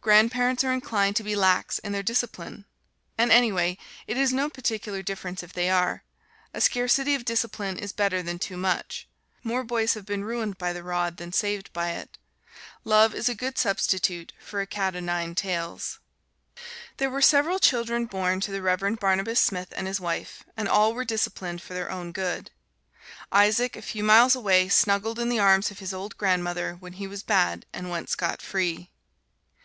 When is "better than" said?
7.92-8.38